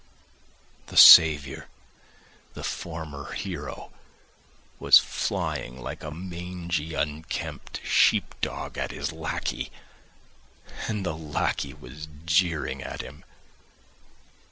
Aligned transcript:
The 0.87 0.97
saviour, 0.97 1.67
the 2.55 2.63
former 2.63 3.33
hero, 3.33 3.91
was 4.79 4.97
flying 4.97 5.79
like 5.79 6.01
a 6.03 6.09
mangy, 6.09 6.95
unkempt 6.95 7.81
sheep 7.85 8.33
dog 8.41 8.79
at 8.79 8.89
his 8.89 9.11
lackey, 9.11 9.71
and 10.87 11.05
the 11.05 11.15
lackey 11.15 11.75
was 11.75 12.07
jeering 12.25 12.81
at 12.81 13.01
him! 13.01 13.23